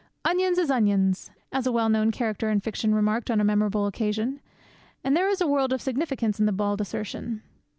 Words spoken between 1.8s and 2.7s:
known character in